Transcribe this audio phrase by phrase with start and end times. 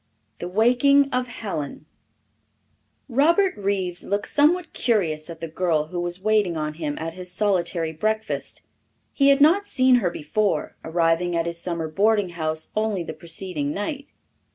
[0.39, 1.85] The Waking of Helen
[3.07, 7.31] Robert Reeves looked somewhat curiously at the girl who was waiting on him at his
[7.31, 8.63] solitary breakfast.
[9.13, 13.75] He had not seen her before, arriving at his summer boarding house only the preceding
[13.75, 14.11] night.